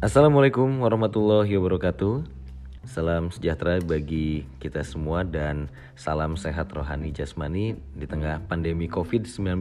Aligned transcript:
Assalamualaikum 0.00 0.80
warahmatullahi 0.80 1.60
wabarakatuh. 1.60 2.24
Salam 2.88 3.28
sejahtera 3.28 3.84
bagi 3.84 4.48
kita 4.56 4.80
semua 4.80 5.28
dan 5.28 5.68
salam 5.92 6.40
sehat 6.40 6.72
rohani 6.72 7.12
jasmani 7.12 7.76
di 7.92 8.08
tengah 8.08 8.40
pandemi 8.48 8.88
COVID-19. 8.88 9.60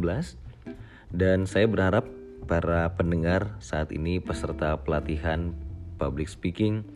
Dan 1.12 1.44
saya 1.44 1.68
berharap 1.68 2.08
para 2.48 2.88
pendengar 2.96 3.60
saat 3.60 3.92
ini 3.92 4.24
peserta 4.24 4.80
pelatihan 4.80 5.52
public 6.00 6.32
speaking 6.32 6.88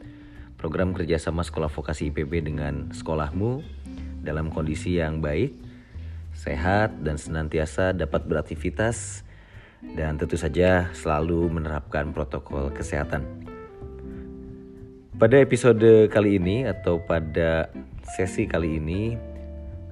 program 0.56 0.96
kerjasama 0.96 1.44
sekolah 1.44 1.68
vokasi 1.68 2.16
IPB 2.16 2.48
dengan 2.48 2.96
sekolahmu 2.96 3.60
dalam 4.24 4.56
kondisi 4.56 5.04
yang 5.04 5.20
baik, 5.20 5.52
sehat 6.32 6.96
dan 7.04 7.20
senantiasa 7.20 7.92
dapat 7.92 8.24
beraktivitas 8.24 9.28
dan 9.94 10.16
tentu 10.16 10.40
saja 10.40 10.90
selalu 10.96 11.52
menerapkan 11.52 12.16
protokol 12.16 12.72
kesehatan. 12.72 13.28
Pada 15.20 15.38
episode 15.38 16.10
kali 16.10 16.42
ini 16.42 16.66
atau 16.66 16.98
pada 17.04 17.70
sesi 18.18 18.50
kali 18.50 18.82
ini 18.82 19.14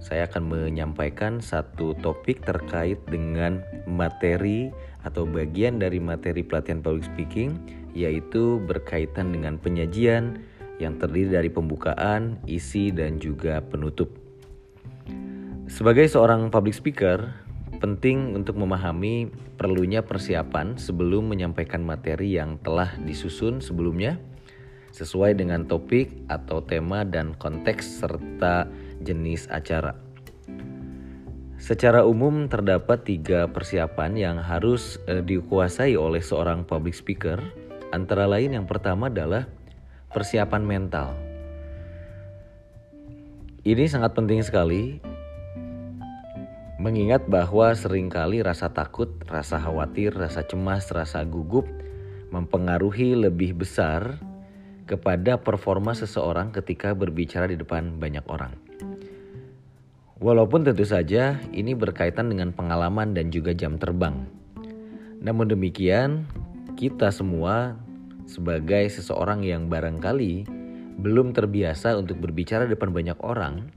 saya 0.02 0.26
akan 0.26 0.50
menyampaikan 0.50 1.38
satu 1.40 1.94
topik 2.02 2.41
terkait 2.41 2.98
dengan 3.05 3.62
materi 3.86 4.73
atau 5.05 5.30
bagian 5.30 5.77
dari 5.77 6.02
materi 6.02 6.42
pelatihan 6.42 6.81
public 6.81 7.05
speaking 7.05 7.53
yaitu 7.94 8.58
berkaitan 8.66 9.30
dengan 9.30 9.62
penyajian 9.62 10.42
yang 10.81 10.98
terdiri 10.98 11.38
dari 11.38 11.50
pembukaan, 11.53 12.42
isi 12.50 12.89
dan 12.89 13.22
juga 13.22 13.62
penutup. 13.62 14.09
Sebagai 15.70 16.09
seorang 16.09 16.50
public 16.50 16.73
speaker, 16.73 17.30
penting 17.82 18.38
untuk 18.38 18.62
memahami 18.62 19.34
perlunya 19.58 20.06
persiapan 20.06 20.78
sebelum 20.78 21.34
menyampaikan 21.34 21.82
materi 21.82 22.38
yang 22.38 22.62
telah 22.62 22.94
disusun 23.02 23.58
sebelumnya 23.58 24.22
sesuai 24.94 25.34
dengan 25.34 25.66
topik 25.66 26.14
atau 26.30 26.62
tema 26.62 27.02
dan 27.02 27.34
konteks 27.34 28.06
serta 28.06 28.70
jenis 29.02 29.50
acara. 29.50 29.98
Secara 31.62 32.06
umum 32.06 32.50
terdapat 32.50 33.06
tiga 33.06 33.50
persiapan 33.50 34.18
yang 34.18 34.38
harus 34.42 35.02
eh, 35.09 35.22
dikuasai 35.22 35.98
oleh 35.98 36.22
seorang 36.22 36.66
public 36.66 36.94
speaker. 36.94 37.38
Antara 37.94 38.24
lain 38.26 38.56
yang 38.56 38.66
pertama 38.66 39.12
adalah 39.12 39.46
persiapan 40.09 40.64
mental. 40.64 41.14
Ini 43.62 43.86
sangat 43.86 44.18
penting 44.18 44.42
sekali 44.42 45.11
Mengingat 46.82 47.30
bahwa 47.30 47.78
sering 47.78 48.10
kali 48.10 48.42
rasa 48.42 48.74
takut, 48.74 49.14
rasa 49.30 49.62
khawatir, 49.62 50.18
rasa 50.18 50.42
cemas, 50.42 50.90
rasa 50.90 51.22
gugup 51.22 51.70
mempengaruhi 52.34 53.14
lebih 53.14 53.54
besar 53.54 54.18
kepada 54.90 55.38
performa 55.38 55.94
seseorang 55.94 56.50
ketika 56.50 56.98
berbicara 56.98 57.46
di 57.46 57.54
depan 57.54 58.02
banyak 58.02 58.26
orang. 58.26 58.58
Walaupun 60.18 60.66
tentu 60.66 60.82
saja 60.82 61.38
ini 61.54 61.78
berkaitan 61.78 62.34
dengan 62.34 62.50
pengalaman 62.50 63.14
dan 63.14 63.30
juga 63.30 63.54
jam 63.54 63.78
terbang. 63.78 64.26
Namun 65.22 65.54
demikian, 65.54 66.26
kita 66.82 67.14
semua 67.14 67.78
sebagai 68.26 68.90
seseorang 68.90 69.46
yang 69.46 69.70
barangkali 69.70 70.50
belum 70.98 71.38
terbiasa 71.38 71.94
untuk 71.94 72.18
berbicara 72.18 72.66
di 72.66 72.74
depan 72.74 72.90
banyak 72.90 73.22
orang, 73.22 73.70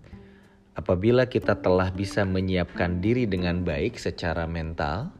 Apabila 0.75 1.30
kita 1.30 1.55
telah 1.62 1.94
bisa 1.94 2.27
menyiapkan 2.27 2.98
diri 2.98 3.30
dengan 3.30 3.62
baik 3.62 3.94
secara 3.94 4.42
mental, 4.50 5.14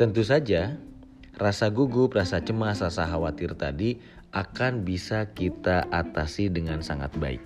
tentu 0.00 0.24
saja 0.24 0.80
rasa 1.36 1.68
gugup, 1.68 2.16
rasa 2.16 2.40
cemas, 2.40 2.80
rasa 2.80 3.04
khawatir 3.04 3.52
tadi 3.60 4.00
akan 4.32 4.82
bisa 4.82 5.28
kita 5.36 5.84
atasi 5.92 6.48
dengan 6.48 6.80
sangat 6.80 7.12
baik. 7.20 7.44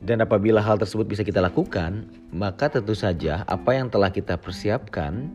Dan 0.00 0.26
apabila 0.26 0.58
hal 0.58 0.74
tersebut 0.74 1.06
bisa 1.06 1.22
kita 1.22 1.38
lakukan, 1.38 2.10
maka 2.34 2.66
tentu 2.66 2.98
saja 2.98 3.46
apa 3.46 3.78
yang 3.78 3.94
telah 3.94 4.10
kita 4.10 4.42
persiapkan, 4.42 5.30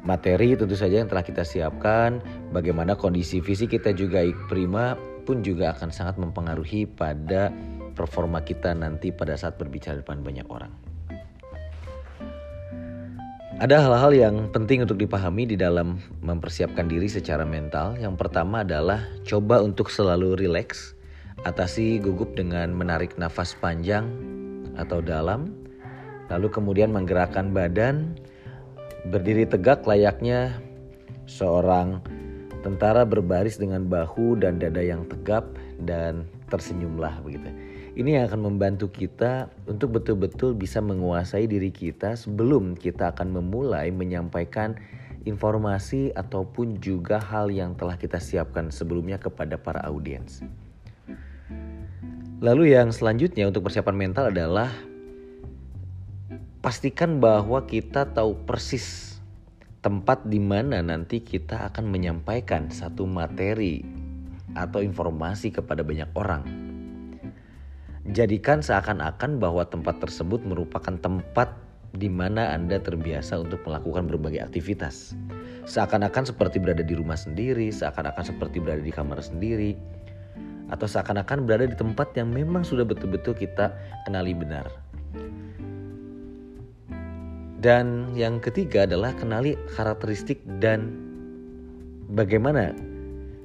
materi 0.00 0.56
tentu 0.56 0.72
saja 0.80 1.04
yang 1.04 1.12
telah 1.12 1.20
kita 1.20 1.44
siapkan, 1.44 2.24
bagaimana 2.56 2.96
kondisi 2.96 3.44
fisik 3.44 3.76
kita 3.76 3.92
juga 3.92 4.24
prima 4.48 4.96
pun 5.28 5.44
juga 5.44 5.76
akan 5.76 5.92
sangat 5.92 6.16
mempengaruhi 6.16 6.88
pada 6.88 7.52
performa 7.92 8.40
kita 8.42 8.72
nanti 8.72 9.12
pada 9.12 9.36
saat 9.36 9.60
berbicara 9.60 10.00
depan 10.00 10.24
banyak 10.24 10.48
orang. 10.48 10.72
Ada 13.62 13.78
hal-hal 13.78 14.12
yang 14.16 14.36
penting 14.50 14.82
untuk 14.82 14.98
dipahami 14.98 15.46
di 15.46 15.54
dalam 15.54 16.02
mempersiapkan 16.18 16.90
diri 16.90 17.06
secara 17.06 17.46
mental. 17.46 17.94
Yang 17.94 18.18
pertama 18.18 18.66
adalah 18.66 19.06
coba 19.22 19.62
untuk 19.62 19.86
selalu 19.86 20.34
rileks, 20.34 20.98
atasi 21.46 22.02
gugup 22.02 22.34
dengan 22.34 22.74
menarik 22.74 23.14
nafas 23.14 23.54
panjang 23.54 24.10
atau 24.74 24.98
dalam, 24.98 25.54
lalu 26.26 26.50
kemudian 26.50 26.90
menggerakkan 26.90 27.54
badan, 27.54 28.18
berdiri 29.14 29.46
tegak 29.46 29.86
layaknya 29.86 30.58
seorang 31.30 32.02
tentara 32.66 33.06
berbaris 33.06 33.62
dengan 33.62 33.86
bahu 33.86 34.42
dan 34.42 34.58
dada 34.58 34.82
yang 34.82 35.06
tegap 35.06 35.46
dan 35.82 36.26
tersenyumlah 36.50 37.22
begitu. 37.22 37.46
Ini 37.92 38.16
yang 38.16 38.24
akan 38.24 38.40
membantu 38.48 38.88
kita 38.88 39.52
untuk 39.68 40.00
betul-betul 40.00 40.56
bisa 40.56 40.80
menguasai 40.80 41.44
diri 41.44 41.68
kita 41.68 42.16
sebelum 42.16 42.72
kita 42.72 43.12
akan 43.12 43.36
memulai 43.36 43.92
menyampaikan 43.92 44.80
informasi 45.28 46.08
ataupun 46.16 46.80
juga 46.80 47.20
hal 47.20 47.52
yang 47.52 47.76
telah 47.76 48.00
kita 48.00 48.16
siapkan 48.16 48.72
sebelumnya 48.72 49.20
kepada 49.20 49.60
para 49.60 49.84
audiens. 49.84 50.40
Lalu 52.40 52.72
yang 52.72 52.96
selanjutnya 52.96 53.52
untuk 53.52 53.68
persiapan 53.68 54.08
mental 54.08 54.32
adalah 54.32 54.72
pastikan 56.64 57.20
bahwa 57.20 57.68
kita 57.68 58.08
tahu 58.08 58.40
persis 58.48 59.20
tempat 59.84 60.24
di 60.24 60.40
mana 60.40 60.80
nanti 60.80 61.20
kita 61.20 61.68
akan 61.68 61.92
menyampaikan 61.92 62.72
satu 62.72 63.04
materi 63.04 63.84
atau 64.56 64.80
informasi 64.80 65.52
kepada 65.52 65.84
banyak 65.84 66.08
orang 66.16 66.61
Jadikan 68.02 68.58
seakan-akan 68.58 69.38
bahwa 69.38 69.62
tempat 69.62 70.02
tersebut 70.02 70.42
merupakan 70.42 70.98
tempat 70.98 71.54
di 71.94 72.10
mana 72.10 72.50
Anda 72.50 72.82
terbiasa 72.82 73.38
untuk 73.38 73.62
melakukan 73.62 74.10
berbagai 74.10 74.42
aktivitas. 74.42 75.14
Seakan-akan 75.70 76.26
seperti 76.26 76.58
berada 76.58 76.82
di 76.82 76.98
rumah 76.98 77.14
sendiri, 77.14 77.70
seakan-akan 77.70 78.26
seperti 78.26 78.58
berada 78.58 78.82
di 78.82 78.90
kamar 78.90 79.22
sendiri, 79.22 79.78
atau 80.74 80.90
seakan-akan 80.90 81.46
berada 81.46 81.70
di 81.70 81.78
tempat 81.78 82.10
yang 82.18 82.34
memang 82.34 82.66
sudah 82.66 82.82
betul-betul 82.82 83.38
kita 83.38 83.70
kenali 84.02 84.34
benar. 84.34 84.66
Dan 87.62 88.10
yang 88.18 88.42
ketiga 88.42 88.90
adalah 88.90 89.14
kenali 89.14 89.54
karakteristik 89.78 90.42
dan 90.58 90.90
bagaimana 92.10 92.74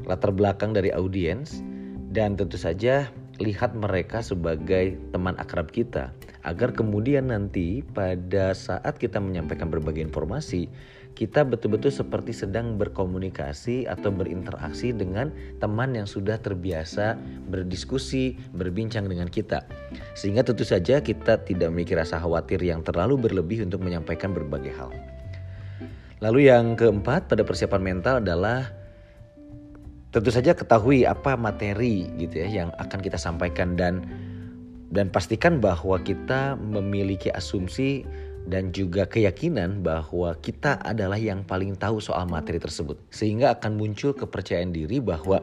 latar 0.10 0.34
belakang 0.34 0.74
dari 0.74 0.90
audiens 0.90 1.62
dan 2.10 2.34
tentu 2.34 2.58
saja 2.58 3.06
lihat 3.38 3.78
mereka 3.78 4.26
sebagai 4.26 4.98
teman 5.14 5.38
akrab 5.38 5.70
kita 5.70 6.14
agar 6.42 6.74
kemudian 6.74 7.30
nanti 7.30 7.84
pada 7.84 8.56
saat 8.56 8.98
kita 8.98 9.22
menyampaikan 9.22 9.70
berbagai 9.70 10.02
informasi 10.02 10.72
kita 11.18 11.42
betul-betul 11.42 11.90
seperti 11.90 12.30
sedang 12.30 12.78
berkomunikasi 12.78 13.90
atau 13.90 14.14
berinteraksi 14.14 14.94
dengan 14.94 15.34
teman 15.58 15.98
yang 15.98 16.06
sudah 16.06 16.38
terbiasa 16.38 17.18
berdiskusi, 17.50 18.38
berbincang 18.54 19.10
dengan 19.10 19.26
kita. 19.26 19.66
Sehingga 20.14 20.46
tentu 20.46 20.62
saja 20.62 21.02
kita 21.02 21.42
tidak 21.42 21.74
memiliki 21.74 21.98
rasa 21.98 22.22
khawatir 22.22 22.62
yang 22.62 22.86
terlalu 22.86 23.18
berlebih 23.18 23.66
untuk 23.66 23.82
menyampaikan 23.82 24.30
berbagai 24.30 24.78
hal. 24.78 24.94
Lalu 26.22 26.54
yang 26.54 26.78
keempat 26.78 27.26
pada 27.26 27.42
persiapan 27.42 27.82
mental 27.82 28.22
adalah 28.22 28.77
tentu 30.18 30.34
saja 30.34 30.58
ketahui 30.58 31.06
apa 31.06 31.38
materi 31.38 32.10
gitu 32.18 32.42
ya 32.42 32.66
yang 32.66 32.70
akan 32.82 33.00
kita 33.06 33.22
sampaikan 33.22 33.78
dan 33.78 34.02
dan 34.90 35.14
pastikan 35.14 35.62
bahwa 35.62 36.02
kita 36.02 36.58
memiliki 36.58 37.30
asumsi 37.30 38.02
dan 38.50 38.74
juga 38.74 39.06
keyakinan 39.06 39.86
bahwa 39.86 40.34
kita 40.42 40.82
adalah 40.82 41.22
yang 41.22 41.46
paling 41.46 41.78
tahu 41.78 42.02
soal 42.02 42.26
materi 42.26 42.58
tersebut 42.58 42.98
sehingga 43.14 43.54
akan 43.54 43.78
muncul 43.78 44.10
kepercayaan 44.10 44.74
diri 44.74 44.98
bahwa 44.98 45.38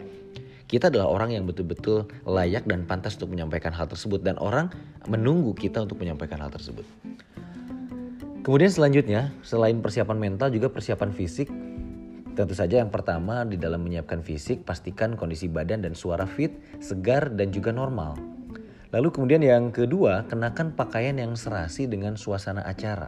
kita 0.66 0.90
adalah 0.90 1.06
orang 1.06 1.38
yang 1.38 1.44
betul-betul 1.46 2.10
layak 2.26 2.66
dan 2.66 2.82
pantas 2.82 3.14
untuk 3.20 3.30
menyampaikan 3.36 3.70
hal 3.70 3.86
tersebut 3.86 4.26
dan 4.26 4.34
orang 4.42 4.74
menunggu 5.06 5.54
kita 5.54 5.86
untuk 5.86 6.02
menyampaikan 6.02 6.42
hal 6.42 6.50
tersebut. 6.50 6.82
Kemudian 8.42 8.72
selanjutnya, 8.72 9.30
selain 9.44 9.78
persiapan 9.78 10.18
mental 10.18 10.50
juga 10.50 10.72
persiapan 10.72 11.12
fisik 11.12 11.46
Tentu 12.34 12.50
saja 12.50 12.82
yang 12.82 12.90
pertama 12.90 13.46
di 13.46 13.54
dalam 13.54 13.86
menyiapkan 13.86 14.18
fisik 14.18 14.66
pastikan 14.66 15.14
kondisi 15.14 15.46
badan 15.46 15.86
dan 15.86 15.94
suara 15.94 16.26
fit, 16.26 16.50
segar 16.82 17.30
dan 17.30 17.54
juga 17.54 17.70
normal. 17.70 18.18
Lalu 18.90 19.14
kemudian 19.14 19.38
yang 19.38 19.70
kedua, 19.70 20.26
kenakan 20.26 20.74
pakaian 20.74 21.14
yang 21.14 21.38
serasi 21.38 21.86
dengan 21.86 22.18
suasana 22.18 22.66
acara. 22.66 23.06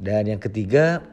Dan 0.00 0.24
yang 0.24 0.40
ketiga, 0.40 1.04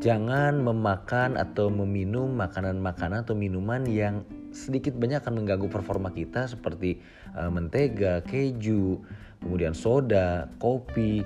jangan 0.00 0.64
memakan 0.64 1.36
atau 1.36 1.68
meminum 1.68 2.32
makanan-makanan 2.32 3.28
atau 3.28 3.36
minuman 3.36 3.84
yang 3.84 4.24
sedikit 4.56 4.96
banyak 4.96 5.20
akan 5.20 5.44
mengganggu 5.44 5.68
performa 5.68 6.08
kita 6.16 6.48
seperti 6.48 6.96
uh, 7.36 7.52
mentega, 7.52 8.24
keju, 8.24 9.04
kemudian 9.44 9.76
soda, 9.76 10.48
kopi, 10.56 11.20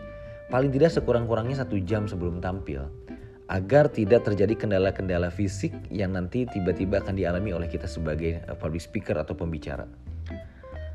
paling 0.50 0.74
tidak 0.74 0.90
sekurang-kurangnya 0.90 1.62
satu 1.62 1.78
jam 1.78 2.10
sebelum 2.10 2.42
tampil 2.42 3.03
agar 3.52 3.92
tidak 3.92 4.24
terjadi 4.24 4.56
kendala-kendala 4.56 5.28
fisik 5.28 5.76
yang 5.92 6.16
nanti 6.16 6.48
tiba-tiba 6.48 7.04
akan 7.04 7.12
dialami 7.12 7.52
oleh 7.52 7.68
kita 7.68 7.84
sebagai 7.84 8.40
uh, 8.48 8.56
public 8.56 8.80
speaker 8.80 9.20
atau 9.20 9.36
pembicara. 9.36 9.84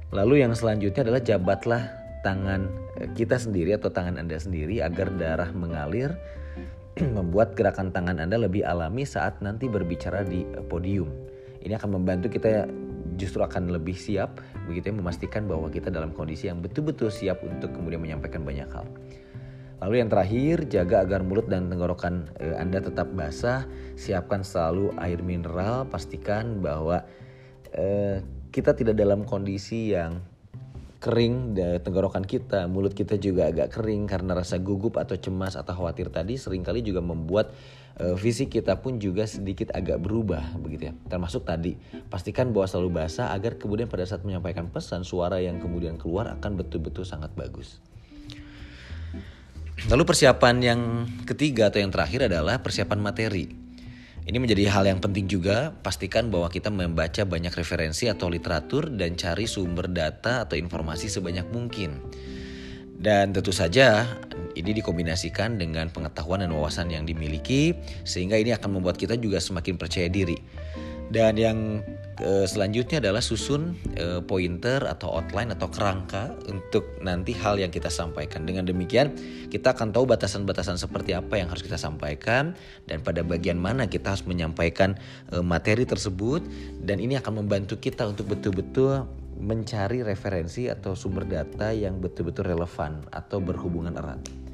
Lalu 0.10 0.42
yang 0.42 0.57
selanjutnya 0.57 1.06
adalah 1.06 1.22
jabatlah 1.22 1.84
tangan 2.25 2.66
uh, 2.98 3.10
kita 3.13 3.38
sendiri 3.38 3.78
atau 3.78 3.94
tangan 3.94 4.18
Anda 4.18 4.42
sendiri 4.42 4.81
agar 4.81 5.13
darah 5.13 5.54
mengalir 5.54 6.10
membuat 7.18 7.54
gerakan 7.54 7.94
tangan 7.94 8.18
Anda 8.18 8.42
lebih 8.42 8.66
alami 8.66 9.06
saat 9.06 9.38
nanti 9.45 9.69
berbicara 9.69 10.25
di 10.25 10.42
eh, 10.42 10.66
podium. 10.66 11.13
Ini 11.62 11.78
akan 11.78 12.02
membantu 12.02 12.34
kita 12.34 12.66
justru 13.19 13.44
akan 13.44 13.69
lebih 13.75 13.94
siap 14.00 14.40
begitu 14.63 14.90
ya 14.90 14.95
memastikan 14.95 15.44
bahwa 15.44 15.68
kita 15.68 15.92
dalam 15.92 16.16
kondisi 16.16 16.48
yang 16.48 16.63
betul-betul 16.63 17.12
siap 17.12 17.44
untuk 17.44 17.75
kemudian 17.75 18.00
menyampaikan 18.00 18.48
banyak 18.48 18.69
hal. 18.72 18.88
Lalu 19.80 19.96
yang 20.04 20.10
terakhir, 20.12 20.68
jaga 20.68 21.08
agar 21.08 21.24
mulut 21.24 21.48
dan 21.48 21.72
tenggorokan 21.72 22.28
eh, 22.40 22.56
Anda 22.60 22.84
tetap 22.84 23.12
basah. 23.16 23.64
Siapkan 23.96 24.44
selalu 24.44 24.96
air 25.00 25.24
mineral, 25.24 25.88
pastikan 25.88 26.60
bahwa 26.60 27.08
eh, 27.72 28.20
kita 28.52 28.76
tidak 28.76 29.00
dalam 29.00 29.24
kondisi 29.24 29.96
yang 29.96 30.20
kering 31.00 31.56
tenggorokan 31.80 32.28
kita, 32.28 32.68
mulut 32.68 32.92
kita 32.92 33.16
juga 33.16 33.48
agak 33.48 33.72
kering 33.72 34.04
karena 34.04 34.36
rasa 34.36 34.60
gugup 34.60 35.00
atau 35.00 35.16
cemas 35.16 35.56
atau 35.56 35.72
khawatir 35.72 36.12
tadi 36.12 36.36
sering 36.36 36.60
kali 36.60 36.84
juga 36.84 37.00
membuat 37.00 37.56
uh, 38.04 38.20
fisik 38.20 38.60
kita 38.60 38.80
pun 38.84 39.00
juga 39.00 39.24
sedikit 39.24 39.72
agak 39.72 40.04
berubah 40.04 40.60
begitu 40.60 40.92
ya. 40.92 40.94
Termasuk 41.08 41.48
tadi, 41.48 41.80
pastikan 42.12 42.52
bahwa 42.52 42.68
selalu 42.68 42.90
basah 43.04 43.31
agar 43.31 43.56
kemudian 43.56 43.88
pada 43.88 44.04
saat 44.04 44.28
menyampaikan 44.28 44.68
pesan 44.68 45.08
suara 45.08 45.40
yang 45.40 45.64
kemudian 45.64 45.96
keluar 45.96 46.28
akan 46.36 46.60
betul-betul 46.60 47.08
sangat 47.08 47.31
bagus. 47.31 47.80
Lalu 49.89 50.06
persiapan 50.06 50.56
yang 50.62 50.81
ketiga 51.25 51.74
atau 51.74 51.81
yang 51.81 51.89
terakhir 51.89 52.30
adalah 52.30 52.62
persiapan 52.62 53.01
materi. 53.01 53.50
Ini 54.21 54.38
menjadi 54.38 54.69
hal 54.69 54.86
yang 54.86 55.01
penting 55.01 55.25
juga, 55.25 55.74
pastikan 55.81 56.30
bahwa 56.30 56.45
kita 56.53 56.69
membaca 56.69 57.25
banyak 57.25 57.50
referensi 57.50 58.06
atau 58.06 58.30
literatur 58.30 58.94
dan 58.94 59.18
cari 59.18 59.50
sumber 59.50 59.89
data 59.89 60.45
atau 60.45 60.53
informasi 60.53 61.09
sebanyak 61.09 61.50
mungkin. 61.50 62.06
Dan 63.01 63.33
tentu 63.33 63.50
saja 63.50 64.06
ini 64.53 64.77
dikombinasikan 64.77 65.57
dengan 65.57 65.89
pengetahuan 65.89 66.45
dan 66.45 66.53
wawasan 66.53 66.94
yang 66.94 67.09
dimiliki 67.09 67.74
sehingga 68.06 68.38
ini 68.38 68.53
akan 68.53 68.77
membuat 68.77 69.01
kita 69.01 69.18
juga 69.18 69.42
semakin 69.42 69.81
percaya 69.81 70.06
diri. 70.06 70.38
Dan 71.09 71.33
yang 71.33 71.81
selanjutnya 72.19 73.00
adalah 73.00 73.24
susun 73.24 73.80
e, 73.95 74.19
pointer 74.19 74.83
atau 74.83 75.16
outline 75.16 75.56
atau 75.56 75.71
kerangka 75.71 76.36
untuk 76.51 77.00
nanti 77.00 77.31
hal 77.31 77.56
yang 77.56 77.71
kita 77.71 77.88
sampaikan. 77.88 78.44
Dengan 78.44 78.68
demikian, 78.68 79.16
kita 79.48 79.71
akan 79.71 79.95
tahu 79.95 80.04
batasan-batasan 80.04 80.75
seperti 80.75 81.16
apa 81.16 81.39
yang 81.39 81.48
harus 81.48 81.63
kita 81.63 81.80
sampaikan 81.80 82.60
dan 82.92 83.00
pada 83.00 83.24
bagian 83.24 83.56
mana 83.56 83.88
kita 83.88 84.16
harus 84.16 84.27
menyampaikan 84.27 85.00
e, 85.31 85.39
materi 85.39 85.88
tersebut 85.88 86.44
dan 86.83 87.00
ini 87.00 87.16
akan 87.16 87.45
membantu 87.45 87.80
kita 87.80 88.04
untuk 88.04 88.36
betul-betul 88.36 89.07
mencari 89.39 90.04
referensi 90.04 90.68
atau 90.68 91.00
sumber 91.00 91.24
data 91.24 91.71
yang 91.71 92.04
betul-betul 92.04 92.51
relevan 92.51 93.00
atau 93.16 93.39
berhubungan 93.39 93.95
erat. 93.95 94.49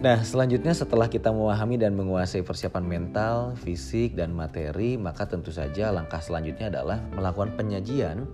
Nah, 0.00 0.24
selanjutnya 0.24 0.72
setelah 0.72 1.12
kita 1.12 1.28
memahami 1.28 1.76
dan 1.76 1.92
menguasai 1.92 2.40
persiapan 2.40 2.80
mental, 2.88 3.52
fisik, 3.60 4.16
dan 4.16 4.32
materi, 4.32 4.96
maka 4.96 5.28
tentu 5.28 5.52
saja 5.52 5.92
langkah 5.92 6.24
selanjutnya 6.24 6.72
adalah 6.72 7.04
melakukan 7.12 7.52
penyajian 7.60 8.24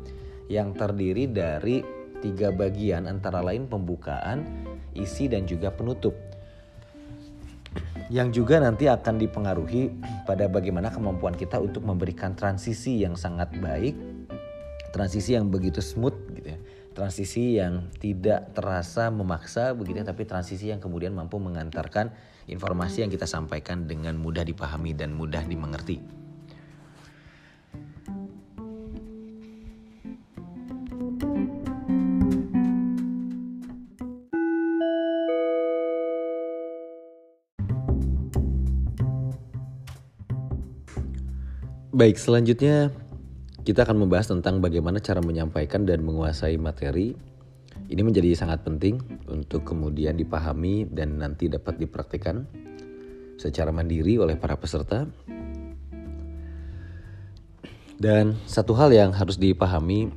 yang 0.46 0.70
terdiri 0.78 1.26
dari 1.26 1.82
tiga 2.22 2.54
bagian 2.54 3.10
antara 3.10 3.42
lain 3.42 3.66
pembukaan, 3.66 4.46
isi, 4.94 5.26
dan 5.26 5.42
juga 5.42 5.74
penutup. 5.74 6.14
Yang 8.14 8.38
juga 8.38 8.62
nanti 8.62 8.86
akan 8.86 9.18
dipengaruhi 9.18 9.90
pada 10.22 10.46
bagaimana 10.46 10.94
kemampuan 10.94 11.34
kita 11.34 11.58
untuk 11.58 11.82
memberikan 11.82 12.38
transisi 12.38 13.02
yang 13.02 13.18
sangat 13.18 13.50
baik, 13.58 13.98
transisi 14.94 15.34
yang 15.34 15.50
begitu 15.50 15.82
smooth 15.82 16.14
gitu 16.30 16.54
ya 16.54 16.58
transisi 16.96 17.60
yang 17.60 17.92
tidak 18.00 18.56
terasa 18.56 19.12
memaksa 19.12 19.76
begitu 19.76 20.00
tapi 20.00 20.24
transisi 20.24 20.72
yang 20.72 20.80
kemudian 20.80 21.12
mampu 21.12 21.36
mengantarkan 21.36 22.08
informasi 22.48 23.04
yang 23.04 23.12
kita 23.12 23.28
sampaikan 23.28 23.84
dengan 23.84 24.16
mudah 24.16 24.40
dipahami 24.48 24.96
dan 24.96 25.12
mudah 25.12 25.44
dimengerti. 25.44 26.00
Baik, 41.96 42.20
selanjutnya 42.20 42.92
kita 43.66 43.82
akan 43.82 44.06
membahas 44.06 44.30
tentang 44.30 44.62
bagaimana 44.62 45.02
cara 45.02 45.18
menyampaikan 45.18 45.82
dan 45.82 46.06
menguasai 46.06 46.54
materi. 46.54 47.18
Ini 47.90 47.98
menjadi 47.98 48.30
sangat 48.38 48.62
penting 48.62 49.02
untuk 49.26 49.66
kemudian 49.66 50.14
dipahami 50.14 50.86
dan 50.86 51.18
nanti 51.18 51.50
dapat 51.50 51.74
dipraktikkan 51.82 52.46
secara 53.34 53.74
mandiri 53.74 54.22
oleh 54.22 54.38
para 54.38 54.54
peserta. 54.54 55.10
Dan 57.98 58.38
satu 58.46 58.70
hal 58.78 58.94
yang 58.94 59.10
harus 59.10 59.34
dipahami 59.34 60.14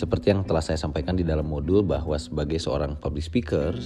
seperti 0.00 0.32
yang 0.32 0.48
telah 0.48 0.64
saya 0.64 0.80
sampaikan 0.80 1.12
di 1.12 1.22
dalam 1.22 1.44
modul 1.44 1.84
bahwa 1.84 2.16
sebagai 2.16 2.56
seorang 2.56 2.96
public 2.96 3.28
speaker 3.28 3.76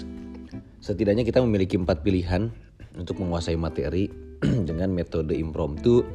setidaknya 0.78 1.26
kita 1.26 1.42
memiliki 1.42 1.74
empat 1.74 2.06
pilihan 2.06 2.46
untuk 2.94 3.18
menguasai 3.18 3.58
materi 3.58 4.06
dengan 4.70 4.94
metode 4.94 5.34
impromptu, 5.34 6.06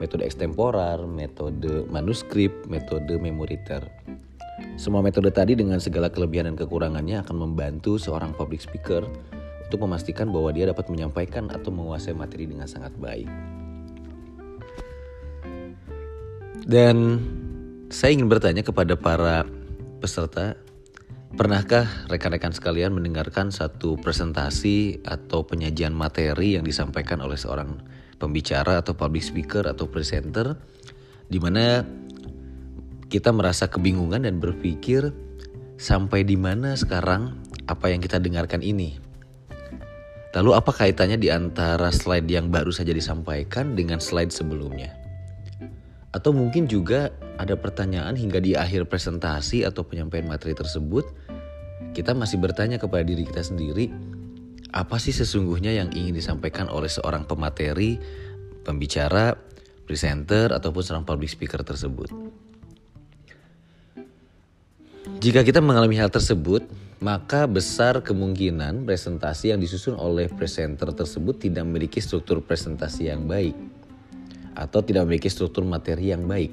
metode 0.00 0.24
ekstemporer, 0.24 1.04
metode 1.04 1.84
manuskrip, 1.92 2.64
metode 2.66 3.20
memoriter. 3.20 3.84
Semua 4.80 5.04
metode 5.04 5.28
tadi 5.28 5.52
dengan 5.52 5.76
segala 5.76 6.08
kelebihan 6.08 6.52
dan 6.52 6.56
kekurangannya 6.56 7.20
akan 7.20 7.36
membantu 7.36 8.00
seorang 8.00 8.32
public 8.32 8.64
speaker 8.64 9.04
untuk 9.68 9.86
memastikan 9.86 10.32
bahwa 10.32 10.50
dia 10.50 10.66
dapat 10.66 10.88
menyampaikan 10.88 11.52
atau 11.52 11.70
menguasai 11.70 12.16
materi 12.16 12.48
dengan 12.48 12.66
sangat 12.66 12.90
baik. 12.96 13.28
Dan 16.64 16.96
saya 17.92 18.16
ingin 18.16 18.26
bertanya 18.26 18.64
kepada 18.64 18.96
para 18.96 19.44
peserta, 20.00 20.56
pernahkah 21.36 21.86
rekan-rekan 22.10 22.50
sekalian 22.50 22.96
mendengarkan 22.96 23.52
satu 23.52 24.00
presentasi 24.00 25.04
atau 25.04 25.44
penyajian 25.46 25.94
materi 25.94 26.56
yang 26.58 26.64
disampaikan 26.64 27.20
oleh 27.22 27.38
seorang 27.38 27.80
pembicara 28.20 28.84
atau 28.84 28.92
public 28.92 29.24
speaker 29.24 29.64
atau 29.64 29.88
presenter 29.88 30.52
di 31.26 31.40
mana 31.40 31.82
kita 33.10 33.32
merasa 33.32 33.66
kebingungan 33.66 34.28
dan 34.28 34.38
berpikir 34.38 35.10
sampai 35.80 36.22
di 36.22 36.36
mana 36.36 36.76
sekarang 36.76 37.40
apa 37.64 37.88
yang 37.88 38.04
kita 38.04 38.20
dengarkan 38.20 38.60
ini. 38.60 39.00
Lalu 40.30 40.54
apa 40.54 40.70
kaitannya 40.70 41.18
di 41.18 41.26
antara 41.26 41.90
slide 41.90 42.30
yang 42.30 42.54
baru 42.54 42.70
saja 42.70 42.94
disampaikan 42.94 43.74
dengan 43.74 43.98
slide 43.98 44.30
sebelumnya? 44.30 44.94
Atau 46.14 46.30
mungkin 46.30 46.70
juga 46.70 47.10
ada 47.34 47.58
pertanyaan 47.58 48.14
hingga 48.14 48.38
di 48.38 48.54
akhir 48.54 48.86
presentasi 48.86 49.66
atau 49.66 49.82
penyampaian 49.82 50.26
materi 50.26 50.54
tersebut, 50.54 51.02
kita 51.94 52.14
masih 52.14 52.38
bertanya 52.38 52.78
kepada 52.78 53.02
diri 53.02 53.26
kita 53.26 53.42
sendiri, 53.42 53.90
apa 54.70 54.96
sih 55.02 55.10
sesungguhnya 55.10 55.74
yang 55.74 55.90
ingin 55.90 56.14
disampaikan 56.14 56.70
oleh 56.70 56.90
seorang 56.90 57.26
pemateri, 57.26 57.98
pembicara, 58.62 59.34
presenter, 59.86 60.54
ataupun 60.54 60.82
seorang 60.82 61.06
public 61.06 61.30
speaker 61.30 61.62
tersebut. 61.66 62.10
Jika 65.20 65.44
kita 65.44 65.60
mengalami 65.60 66.00
hal 66.00 66.08
tersebut, 66.08 66.64
maka 67.00 67.48
besar 67.48 68.04
kemungkinan 68.04 68.84
presentasi 68.84 69.52
yang 69.52 69.60
disusun 69.60 69.96
oleh 69.96 70.28
presenter 70.28 70.92
tersebut 70.92 71.40
tidak 71.40 71.64
memiliki 71.64 71.98
struktur 71.98 72.44
presentasi 72.44 73.08
yang 73.08 73.24
baik 73.24 73.56
atau 74.52 74.84
tidak 74.84 75.08
memiliki 75.08 75.32
struktur 75.32 75.64
materi 75.64 76.12
yang 76.12 76.28
baik. 76.28 76.52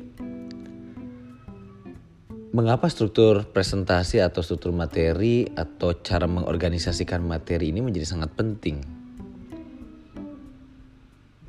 Mengapa 2.47 2.87
struktur 2.87 3.43
presentasi 3.51 4.23
atau 4.23 4.39
struktur 4.39 4.71
materi 4.71 5.43
atau 5.51 5.91
cara 5.99 6.31
mengorganisasikan 6.31 7.19
materi 7.19 7.75
ini 7.75 7.83
menjadi 7.83 8.15
sangat 8.15 8.31
penting? 8.39 8.79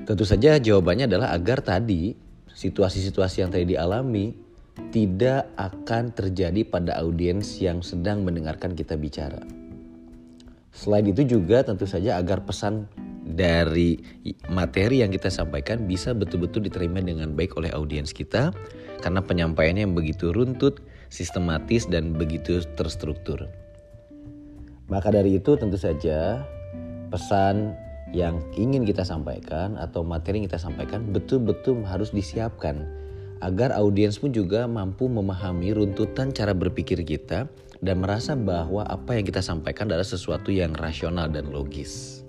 Tentu 0.02 0.26
saja 0.26 0.59
jawabannya 0.59 1.07
adalah 1.07 1.31
agar 1.31 1.62
tadi 1.62 2.19
situasi-situasi 2.50 3.47
yang 3.47 3.55
tadi 3.55 3.78
dialami 3.78 4.35
tidak 4.90 5.55
akan 5.55 6.11
terjadi 6.11 6.67
pada 6.67 6.99
audiens 6.99 7.47
yang 7.62 7.78
sedang 7.78 8.26
mendengarkan 8.26 8.75
kita 8.75 8.99
bicara. 8.99 9.38
Selain 10.75 11.07
itu 11.07 11.23
juga 11.23 11.62
tentu 11.62 11.87
saja 11.87 12.19
agar 12.19 12.43
pesan 12.43 12.90
dari 13.23 14.02
materi 14.50 15.07
yang 15.07 15.14
kita 15.14 15.31
sampaikan 15.31 15.87
bisa 15.87 16.11
betul-betul 16.11 16.67
diterima 16.67 16.99
dengan 16.99 17.38
baik 17.38 17.55
oleh 17.55 17.71
audiens 17.71 18.11
kita 18.11 18.50
karena 18.99 19.21
penyampaiannya 19.23 19.87
yang 19.87 19.95
begitu 19.95 20.35
runtut, 20.35 20.83
sistematis 21.09 21.88
dan 21.88 22.17
begitu 22.17 22.65
terstruktur. 22.77 23.49
Maka 24.88 25.12
dari 25.12 25.37
itu 25.37 25.57
tentu 25.57 25.77
saja 25.77 26.45
pesan 27.12 27.77
yang 28.17 28.41
ingin 28.57 28.88
kita 28.88 29.05
sampaikan 29.05 29.77
atau 29.77 30.00
materi 30.00 30.41
yang 30.41 30.49
kita 30.49 30.61
sampaikan 30.61 31.12
betul-betul 31.12 31.85
harus 31.85 32.09
disiapkan 32.09 32.88
agar 33.45 33.71
audiens 33.77 34.17
pun 34.19 34.33
juga 34.33 34.65
mampu 34.65 35.07
memahami 35.07 35.77
runtutan 35.77 36.33
cara 36.33 36.57
berpikir 36.57 37.05
kita 37.05 37.47
dan 37.79 37.97
merasa 38.03 38.35
bahwa 38.35 38.83
apa 38.88 39.15
yang 39.15 39.25
kita 39.29 39.45
sampaikan 39.45 39.87
adalah 39.87 40.07
sesuatu 40.07 40.50
yang 40.50 40.75
rasional 40.75 41.31
dan 41.31 41.53
logis. 41.53 42.25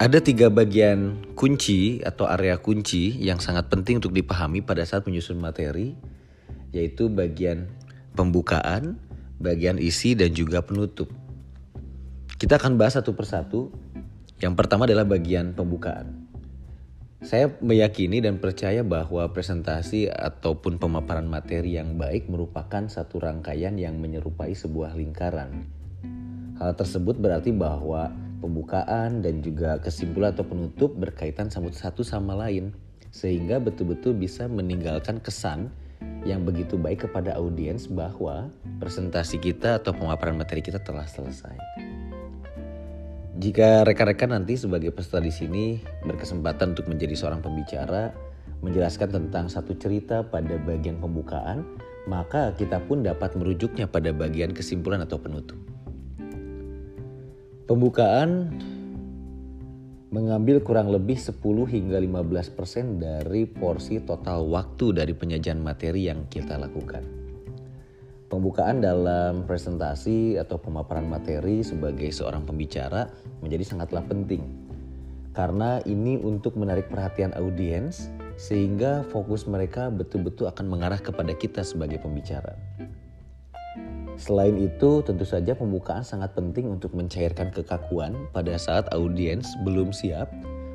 Ada 0.00 0.24
tiga 0.24 0.48
bagian 0.48 1.28
kunci 1.36 2.00
atau 2.00 2.24
area 2.24 2.56
kunci 2.56 3.20
yang 3.20 3.36
sangat 3.36 3.68
penting 3.68 4.00
untuk 4.00 4.16
dipahami 4.16 4.64
pada 4.64 4.80
saat 4.80 5.04
menyusun 5.04 5.36
materi, 5.36 5.92
yaitu 6.72 7.12
bagian 7.12 7.68
pembukaan, 8.16 8.96
bagian 9.36 9.76
isi, 9.76 10.16
dan 10.16 10.32
juga 10.32 10.64
penutup. 10.64 11.12
Kita 12.40 12.56
akan 12.56 12.80
bahas 12.80 12.96
satu 12.96 13.12
persatu. 13.12 13.68
Yang 14.40 14.56
pertama 14.56 14.88
adalah 14.88 15.04
bagian 15.04 15.52
pembukaan. 15.52 16.32
Saya 17.20 17.52
meyakini 17.60 18.24
dan 18.24 18.40
percaya 18.40 18.80
bahwa 18.80 19.28
presentasi 19.28 20.08
ataupun 20.08 20.80
pemaparan 20.80 21.28
materi 21.28 21.76
yang 21.76 22.00
baik 22.00 22.24
merupakan 22.32 22.88
satu 22.88 23.20
rangkaian 23.20 23.76
yang 23.76 24.00
menyerupai 24.00 24.56
sebuah 24.56 24.96
lingkaran. 24.96 25.68
Hal 26.56 26.72
tersebut 26.72 27.20
berarti 27.20 27.52
bahwa 27.52 28.29
pembukaan 28.40 29.20
dan 29.20 29.44
juga 29.44 29.78
kesimpulan 29.78 30.32
atau 30.32 30.48
penutup 30.48 30.96
berkaitan 30.96 31.52
satu 31.52 32.00
sama 32.00 32.34
lain, 32.34 32.72
sehingga 33.12 33.60
betul-betul 33.60 34.16
bisa 34.16 34.48
meninggalkan 34.48 35.20
kesan 35.20 35.68
yang 36.24 36.44
begitu 36.44 36.80
baik 36.80 37.08
kepada 37.08 37.36
audiens 37.36 37.88
bahwa 37.88 38.48
presentasi 38.80 39.40
kita 39.40 39.80
atau 39.80 39.92
pemaparan 39.92 40.36
materi 40.36 40.64
kita 40.64 40.80
telah 40.80 41.04
selesai. 41.04 41.56
Jika 43.40 43.88
rekan-rekan 43.88 44.36
nanti 44.36 44.60
sebagai 44.60 44.92
peserta 44.92 45.16
di 45.16 45.32
sini 45.32 45.64
berkesempatan 46.04 46.76
untuk 46.76 46.92
menjadi 46.92 47.16
seorang 47.16 47.40
pembicara, 47.40 48.12
menjelaskan 48.60 49.08
tentang 49.16 49.48
satu 49.48 49.72
cerita 49.80 50.20
pada 50.20 50.60
bagian 50.60 51.00
pembukaan, 51.00 51.64
maka 52.04 52.52
kita 52.60 52.84
pun 52.84 53.00
dapat 53.00 53.32
merujuknya 53.40 53.88
pada 53.88 54.12
bagian 54.12 54.52
kesimpulan 54.52 55.00
atau 55.00 55.16
penutup. 55.16 55.56
Pembukaan 57.70 58.50
mengambil 60.10 60.58
kurang 60.58 60.90
lebih 60.90 61.14
10 61.14 61.38
hingga 61.70 62.02
15% 62.02 62.98
dari 62.98 63.46
porsi 63.46 64.02
total 64.02 64.42
waktu 64.50 64.90
dari 64.90 65.14
penyajian 65.14 65.62
materi 65.62 66.10
yang 66.10 66.26
kita 66.26 66.58
lakukan. 66.58 67.06
Pembukaan 68.26 68.82
dalam 68.82 69.46
presentasi 69.46 70.34
atau 70.34 70.58
pemaparan 70.58 71.06
materi 71.06 71.62
sebagai 71.62 72.10
seorang 72.10 72.42
pembicara 72.42 73.06
menjadi 73.38 73.62
sangatlah 73.62 74.02
penting. 74.02 74.42
Karena 75.30 75.78
ini 75.86 76.18
untuk 76.18 76.58
menarik 76.58 76.90
perhatian 76.90 77.30
audiens 77.38 78.10
sehingga 78.34 79.06
fokus 79.14 79.46
mereka 79.46 79.94
betul-betul 79.94 80.50
akan 80.50 80.66
mengarah 80.66 80.98
kepada 80.98 81.30
kita 81.38 81.62
sebagai 81.62 82.02
pembicara. 82.02 82.58
Selain 84.20 84.52
itu, 84.60 85.00
tentu 85.00 85.24
saja 85.24 85.56
pembukaan 85.56 86.04
sangat 86.04 86.36
penting 86.36 86.68
untuk 86.68 86.92
mencairkan 86.92 87.48
kekakuan 87.56 88.28
pada 88.36 88.52
saat 88.60 88.84
audiens 88.92 89.56
belum 89.64 89.96
siap, 89.96 90.28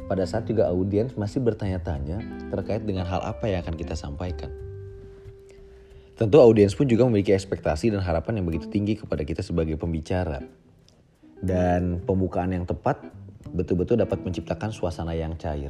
pada 0.10 0.26
saat 0.26 0.50
juga 0.50 0.66
audiens 0.66 1.14
masih 1.14 1.46
bertanya-tanya 1.46 2.50
terkait 2.50 2.82
dengan 2.90 3.06
hal 3.06 3.22
apa 3.22 3.46
yang 3.46 3.62
akan 3.62 3.78
kita 3.78 3.94
sampaikan. 3.94 4.50
Tentu 6.18 6.42
audiens 6.42 6.74
pun 6.74 6.90
juga 6.90 7.06
memiliki 7.06 7.38
ekspektasi 7.38 7.94
dan 7.94 8.02
harapan 8.02 8.42
yang 8.42 8.50
begitu 8.50 8.66
tinggi 8.66 8.98
kepada 8.98 9.22
kita 9.22 9.46
sebagai 9.46 9.78
pembicara. 9.78 10.42
Dan 11.38 12.02
pembukaan 12.02 12.50
yang 12.50 12.66
tepat 12.66 12.98
betul-betul 13.54 14.02
dapat 14.02 14.26
menciptakan 14.26 14.74
suasana 14.74 15.14
yang 15.14 15.38
cair. 15.38 15.70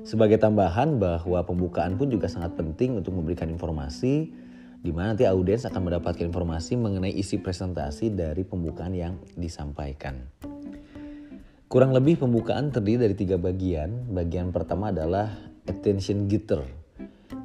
Sebagai 0.00 0.40
tambahan 0.40 0.96
bahwa 0.96 1.44
pembukaan 1.44 2.00
pun 2.00 2.08
juga 2.08 2.24
sangat 2.24 2.56
penting 2.56 2.96
untuk 2.96 3.12
memberikan 3.12 3.52
informasi 3.52 4.39
di 4.80 4.90
mana 4.90 5.12
nanti 5.12 5.28
audiens 5.28 5.68
akan 5.68 5.92
mendapatkan 5.92 6.24
informasi 6.24 6.80
mengenai 6.80 7.12
isi 7.12 7.36
presentasi 7.36 8.12
dari 8.16 8.42
pembukaan 8.44 8.96
yang 8.96 9.20
disampaikan. 9.36 10.24
Kurang 11.70 11.94
lebih 11.94 12.18
pembukaan 12.18 12.74
terdiri 12.74 13.06
dari 13.06 13.14
tiga 13.14 13.36
bagian. 13.38 14.10
Bagian 14.10 14.50
pertama 14.50 14.90
adalah 14.90 15.30
attention 15.70 16.26
getter 16.26 16.80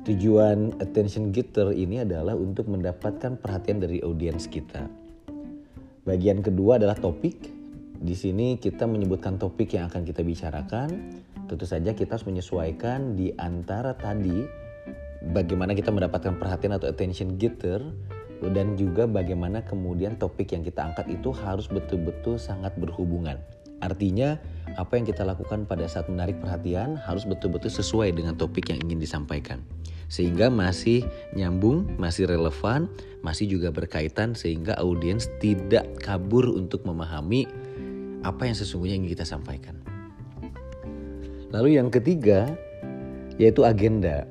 Tujuan 0.05 0.77
attention 0.77 1.33
getter 1.33 1.73
ini 1.73 2.05
adalah 2.05 2.37
untuk 2.37 2.69
mendapatkan 2.69 3.41
perhatian 3.41 3.81
dari 3.81 4.05
audiens 4.05 4.45
kita. 4.45 4.85
Bagian 6.05 6.45
kedua 6.45 6.77
adalah 6.77 6.93
topik. 6.93 7.41
Di 7.97 8.13
sini 8.13 8.61
kita 8.61 8.85
menyebutkan 8.85 9.41
topik 9.41 9.73
yang 9.73 9.89
akan 9.89 10.05
kita 10.05 10.21
bicarakan. 10.21 10.89
Tentu 11.49 11.65
saja 11.65 11.97
kita 11.97 12.21
harus 12.21 12.29
menyesuaikan 12.29 13.17
di 13.17 13.33
antara 13.33 13.97
tadi 13.97 14.64
bagaimana 15.31 15.73
kita 15.73 15.89
mendapatkan 15.89 16.37
perhatian 16.37 16.77
atau 16.77 16.91
attention 16.91 17.39
getter 17.39 17.81
dan 18.51 18.75
juga 18.75 19.07
bagaimana 19.09 19.63
kemudian 19.63 20.19
topik 20.19 20.53
yang 20.53 20.61
kita 20.61 20.83
angkat 20.85 21.07
itu 21.09 21.31
harus 21.31 21.65
betul-betul 21.71 22.35
sangat 22.37 22.75
berhubungan. 22.77 23.39
Artinya 23.83 24.39
apa 24.75 24.99
yang 24.99 25.05
kita 25.07 25.23
lakukan 25.23 25.67
pada 25.67 25.87
saat 25.87 26.07
menarik 26.07 26.39
perhatian 26.39 26.99
harus 26.99 27.23
betul-betul 27.27 27.71
sesuai 27.71 28.15
dengan 28.15 28.35
topik 28.35 28.71
yang 28.71 28.79
ingin 28.85 28.99
disampaikan 28.99 29.63
sehingga 30.05 30.53
masih 30.53 31.05
nyambung, 31.33 31.97
masih 31.97 32.29
relevan, 32.29 32.85
masih 33.25 33.49
juga 33.49 33.73
berkaitan 33.73 34.37
sehingga 34.37 34.77
audiens 34.77 35.25
tidak 35.41 35.85
kabur 35.97 36.45
untuk 36.45 36.85
memahami 36.85 37.49
apa 38.21 38.45
yang 38.45 38.57
sesungguhnya 38.57 39.01
ingin 39.01 39.11
kita 39.17 39.25
sampaikan. 39.25 39.81
Lalu 41.49 41.77
yang 41.81 41.89
ketiga 41.89 42.53
yaitu 43.41 43.65
agenda. 43.65 44.27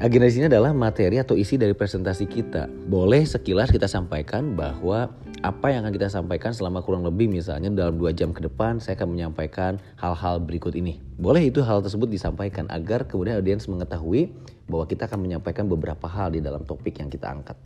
Agenda 0.00 0.24
di 0.24 0.32
sini 0.32 0.48
adalah 0.48 0.72
materi 0.72 1.20
atau 1.20 1.36
isi 1.36 1.60
dari 1.60 1.76
presentasi 1.76 2.24
kita. 2.24 2.72
Boleh 2.88 3.20
sekilas 3.20 3.68
kita 3.68 3.84
sampaikan 3.84 4.56
bahwa 4.56 5.12
apa 5.44 5.66
yang 5.68 5.84
akan 5.84 5.92
kita 5.92 6.08
sampaikan 6.08 6.56
selama 6.56 6.80
kurang 6.80 7.04
lebih 7.04 7.28
misalnya 7.28 7.68
dalam 7.68 8.00
dua 8.00 8.08
jam 8.16 8.32
ke 8.32 8.40
depan 8.40 8.80
saya 8.80 8.96
akan 8.96 9.12
menyampaikan 9.12 9.76
hal-hal 10.00 10.40
berikut 10.40 10.72
ini. 10.72 10.96
Boleh 11.20 11.52
itu 11.52 11.60
hal 11.60 11.84
tersebut 11.84 12.08
disampaikan 12.08 12.64
agar 12.72 13.04
kemudian 13.04 13.44
audiens 13.44 13.68
mengetahui 13.68 14.32
bahwa 14.72 14.88
kita 14.88 15.04
akan 15.04 15.20
menyampaikan 15.20 15.68
beberapa 15.68 16.08
hal 16.08 16.32
di 16.32 16.40
dalam 16.40 16.64
topik 16.64 16.96
yang 16.96 17.12
kita 17.12 17.28
angkat. 17.28 17.60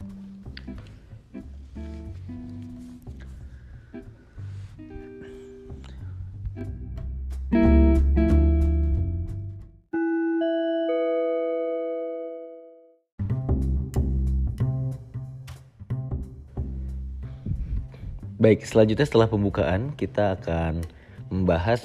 Baik, 18.44 18.60
selanjutnya 18.68 19.08
setelah 19.08 19.24
pembukaan 19.24 19.96
kita 19.96 20.36
akan 20.36 20.84
membahas 21.32 21.80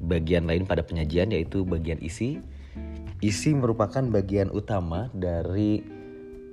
bagian 0.00 0.48
lain 0.48 0.64
pada 0.64 0.80
penyajian 0.80 1.28
yaitu 1.36 1.68
bagian 1.68 2.00
isi. 2.00 2.40
Isi 3.20 3.52
merupakan 3.52 4.00
bagian 4.08 4.48
utama 4.48 5.12
dari 5.12 5.84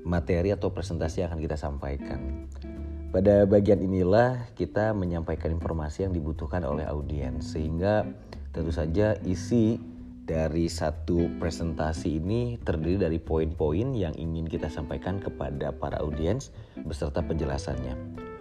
materi 0.04 0.52
atau 0.52 0.76
presentasi 0.76 1.24
yang 1.24 1.32
akan 1.32 1.40
kita 1.40 1.56
sampaikan. 1.56 2.52
Pada 3.16 3.48
bagian 3.48 3.80
inilah 3.80 4.44
kita 4.60 4.92
menyampaikan 4.92 5.56
informasi 5.56 6.04
yang 6.04 6.12
dibutuhkan 6.12 6.68
oleh 6.68 6.84
audiens 6.84 7.56
sehingga 7.56 8.04
tentu 8.52 8.76
saja 8.76 9.16
isi 9.24 9.80
dari 10.28 10.68
satu 10.68 11.32
presentasi 11.40 12.20
ini 12.20 12.60
terdiri 12.60 13.08
dari 13.08 13.24
poin-poin 13.24 13.96
yang 13.96 14.12
ingin 14.20 14.52
kita 14.52 14.68
sampaikan 14.68 15.24
kepada 15.24 15.72
para 15.72 16.04
audiens 16.04 16.52
beserta 16.84 17.24
penjelasannya. 17.24 18.35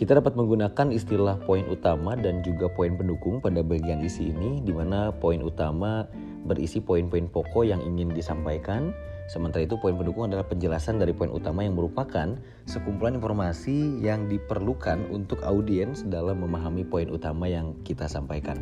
Kita 0.00 0.16
dapat 0.16 0.32
menggunakan 0.32 0.96
istilah 0.96 1.36
poin 1.44 1.60
utama 1.68 2.16
dan 2.16 2.40
juga 2.40 2.72
poin 2.72 2.96
pendukung 2.96 3.36
pada 3.36 3.60
bagian 3.60 4.00
isi 4.00 4.32
ini, 4.32 4.64
di 4.64 4.72
mana 4.72 5.12
poin 5.12 5.44
utama 5.44 6.08
berisi 6.48 6.80
poin-poin 6.80 7.28
pokok 7.28 7.68
yang 7.68 7.84
ingin 7.84 8.08
disampaikan, 8.08 8.96
sementara 9.28 9.68
itu 9.68 9.76
poin 9.76 9.92
pendukung 9.92 10.32
adalah 10.32 10.48
penjelasan 10.48 10.96
dari 10.96 11.12
poin 11.12 11.28
utama 11.28 11.68
yang 11.68 11.76
merupakan 11.76 12.32
sekumpulan 12.64 13.20
informasi 13.20 14.00
yang 14.00 14.24
diperlukan 14.24 15.04
untuk 15.12 15.44
audiens 15.44 16.00
dalam 16.08 16.40
memahami 16.48 16.80
poin 16.88 17.12
utama 17.12 17.44
yang 17.44 17.76
kita 17.84 18.08
sampaikan. 18.08 18.56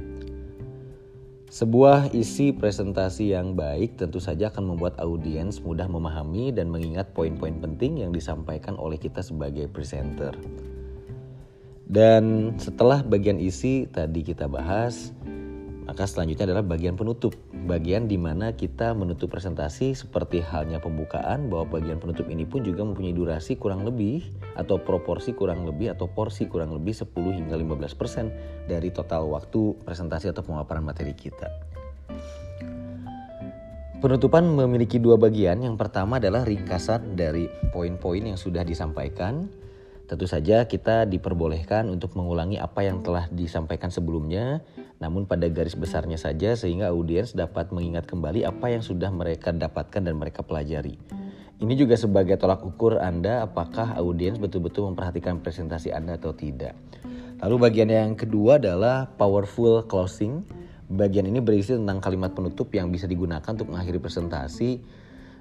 Sebuah 1.55 2.19
isi 2.19 2.51
presentasi 2.51 3.39
yang 3.39 3.55
baik 3.55 3.95
tentu 3.95 4.19
saja 4.19 4.51
akan 4.51 4.75
membuat 4.75 4.99
audiens 4.99 5.63
mudah 5.63 5.87
memahami 5.87 6.51
dan 6.51 6.67
mengingat 6.67 7.15
poin-poin 7.15 7.63
penting 7.63 8.03
yang 8.03 8.11
disampaikan 8.11 8.75
oleh 8.75 8.99
kita 8.99 9.23
sebagai 9.23 9.71
presenter. 9.71 10.35
Dan 11.89 12.53
setelah 12.61 13.01
bagian 13.01 13.41
isi 13.41 13.89
tadi 13.89 14.21
kita 14.21 14.45
bahas, 14.45 15.17
maka 15.89 16.05
selanjutnya 16.05 16.53
adalah 16.53 16.61
bagian 16.61 17.01
penutup. 17.01 17.33
Bagian 17.65 18.05
di 18.13 18.21
mana 18.21 18.53
kita 18.53 18.93
menutup 18.93 19.33
presentasi 19.33 19.97
seperti 19.97 20.45
halnya 20.45 20.85
pembukaan 20.85 21.49
bahwa 21.49 21.81
bagian 21.81 21.97
penutup 21.97 22.29
ini 22.29 22.45
pun 22.45 22.61
juga 22.61 22.85
mempunyai 22.85 23.17
durasi 23.17 23.57
kurang 23.57 23.89
lebih 23.89 24.21
atau 24.53 24.77
proporsi 24.77 25.33
kurang 25.33 25.65
lebih 25.65 25.97
atau 25.97 26.13
porsi 26.13 26.45
kurang 26.45 26.77
lebih 26.77 26.93
10 26.93 27.09
hingga 27.41 27.57
15% 27.57 28.69
dari 28.69 28.93
total 28.93 29.33
waktu 29.33 29.81
presentasi 29.89 30.29
atau 30.29 30.45
pemaparan 30.45 30.85
materi 30.85 31.17
kita. 31.17 31.49
Penutupan 33.99 34.45
memiliki 34.45 35.01
dua 35.01 35.17
bagian. 35.17 35.65
Yang 35.65 35.75
pertama 35.81 36.21
adalah 36.21 36.45
ringkasan 36.45 37.17
dari 37.17 37.49
poin-poin 37.73 38.29
yang 38.29 38.39
sudah 38.39 38.63
disampaikan 38.63 39.49
Tentu 40.09 40.25
saja 40.25 40.65
kita 40.65 41.05
diperbolehkan 41.05 41.85
untuk 41.93 42.17
mengulangi 42.17 42.57
apa 42.57 42.81
yang 42.81 43.05
telah 43.05 43.29
disampaikan 43.29 43.93
sebelumnya, 43.93 44.65
namun 45.05 45.29
pada 45.29 45.45
garis 45.53 45.77
besarnya 45.77 46.17
saja 46.17 46.57
sehingga 46.57 46.97
audiens 46.97 47.37
dapat 47.37 47.69
mengingat 47.77 48.09
kembali 48.09 48.41
apa 48.49 48.73
yang 48.73 48.81
sudah 48.81 49.13
mereka 49.13 49.53
dapatkan 49.53 50.01
dan 50.01 50.17
mereka 50.17 50.41
pelajari. 50.41 50.97
Ini 51.61 51.75
juga 51.77 52.01
sebagai 52.01 52.41
tolak 52.41 52.65
ukur 52.65 52.97
Anda 53.05 53.45
apakah 53.45 54.01
audiens 54.01 54.41
betul-betul 54.41 54.89
memperhatikan 54.97 55.45
presentasi 55.45 55.93
Anda 55.93 56.17
atau 56.17 56.33
tidak. 56.33 56.73
Lalu 57.45 57.69
bagian 57.69 57.93
yang 57.93 58.17
kedua 58.17 58.57
adalah 58.57 59.13
powerful 59.13 59.85
closing. 59.85 60.41
Bagian 60.89 61.29
ini 61.29 61.45
berisi 61.45 61.77
tentang 61.77 62.01
kalimat 62.01 62.33
penutup 62.33 62.73
yang 62.73 62.89
bisa 62.89 63.05
digunakan 63.05 63.45
untuk 63.45 63.69
mengakhiri 63.69 64.01
presentasi 64.01 64.81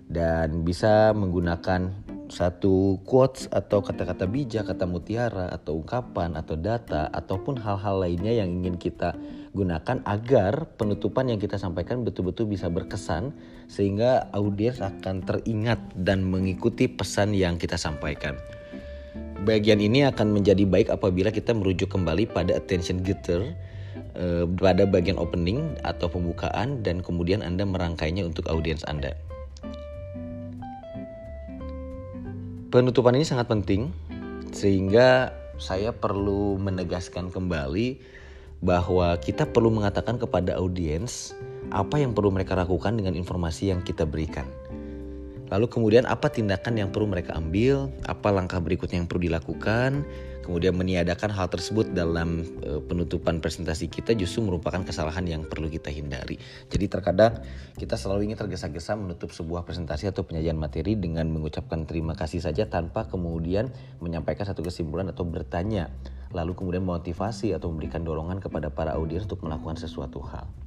dan 0.08 0.64
bisa 0.64 1.12
menggunakan 1.12 2.08
satu 2.28 3.00
quotes 3.08 3.48
atau 3.52 3.80
kata-kata 3.80 4.28
bijak, 4.28 4.68
kata 4.68 4.84
mutiara 4.84 5.48
atau 5.52 5.80
ungkapan 5.80 6.36
atau 6.36 6.60
data 6.60 7.08
ataupun 7.12 7.60
hal-hal 7.60 8.04
lainnya 8.04 8.44
yang 8.44 8.52
ingin 8.52 8.76
kita 8.76 9.16
gunakan 9.56 10.04
agar 10.04 10.68
penutupan 10.76 11.32
yang 11.32 11.40
kita 11.40 11.56
sampaikan 11.56 12.04
betul-betul 12.04 12.52
bisa 12.52 12.68
berkesan 12.68 13.32
sehingga 13.72 14.28
audiens 14.36 14.84
akan 14.84 15.24
teringat 15.24 15.80
dan 15.98 16.28
mengikuti 16.28 16.86
pesan 16.92 17.32
yang 17.34 17.56
kita 17.56 17.80
sampaikan. 17.80 18.36
Bagian 19.48 19.80
ini 19.80 20.04
akan 20.04 20.36
menjadi 20.36 20.68
baik 20.68 20.92
apabila 20.92 21.32
kita 21.32 21.56
merujuk 21.56 21.90
kembali 21.90 22.28
pada 22.30 22.58
attention 22.60 23.02
getter 23.02 23.56
eh, 24.20 24.46
pada 24.60 24.84
bagian 24.84 25.16
opening 25.16 25.80
atau 25.88 26.12
pembukaan 26.12 26.84
dan 26.84 27.00
kemudian 27.00 27.40
Anda 27.40 27.64
merangkainya 27.64 28.28
untuk 28.28 28.52
audiens 28.52 28.84
Anda. 28.86 29.16
Penutupan 32.68 33.16
ini 33.16 33.24
sangat 33.24 33.48
penting 33.48 33.96
sehingga 34.52 35.32
saya 35.56 35.96
perlu 35.96 36.60
menegaskan 36.60 37.32
kembali 37.32 37.96
bahwa 38.60 39.16
kita 39.24 39.48
perlu 39.48 39.72
mengatakan 39.72 40.20
kepada 40.20 40.60
audiens 40.60 41.32
apa 41.72 41.96
yang 42.04 42.12
perlu 42.12 42.28
mereka 42.28 42.60
lakukan 42.60 43.00
dengan 43.00 43.16
informasi 43.16 43.72
yang 43.72 43.80
kita 43.88 44.04
berikan. 44.04 44.44
Lalu 45.48 45.66
kemudian 45.72 46.04
apa 46.04 46.28
tindakan 46.28 46.76
yang 46.76 46.90
perlu 46.92 47.08
mereka 47.08 47.36
ambil, 47.40 47.88
apa 48.04 48.36
langkah 48.36 48.60
berikutnya 48.60 49.00
yang 49.00 49.08
perlu 49.08 49.32
dilakukan, 49.32 50.04
kemudian 50.44 50.76
meniadakan 50.76 51.32
hal 51.32 51.48
tersebut 51.48 51.92
dalam 51.92 52.44
e, 52.64 52.84
penutupan 52.84 53.40
presentasi 53.40 53.88
kita 53.88 54.12
justru 54.16 54.44
merupakan 54.44 54.84
kesalahan 54.84 55.24
yang 55.24 55.48
perlu 55.48 55.72
kita 55.72 55.88
hindari. 55.88 56.36
Jadi 56.68 56.86
terkadang 56.92 57.44
kita 57.80 57.96
selalu 57.96 58.32
ingin 58.32 58.44
tergesa-gesa 58.44 59.00
menutup 59.00 59.32
sebuah 59.32 59.64
presentasi 59.64 60.12
atau 60.12 60.28
penyajian 60.28 60.60
materi 60.60 61.00
dengan 61.00 61.32
mengucapkan 61.32 61.88
terima 61.88 62.16
kasih 62.16 62.44
saja 62.44 62.68
tanpa 62.68 63.08
kemudian 63.08 63.72
menyampaikan 64.04 64.48
satu 64.48 64.64
kesimpulan 64.68 65.08
atau 65.12 65.24
bertanya, 65.28 65.88
lalu 66.36 66.60
kemudian 66.60 66.84
motivasi 66.84 67.56
atau 67.56 67.72
memberikan 67.72 68.04
dorongan 68.04 68.44
kepada 68.44 68.68
para 68.68 69.00
audiens 69.00 69.24
untuk 69.28 69.48
melakukan 69.48 69.80
sesuatu 69.80 70.20
hal. 70.28 70.67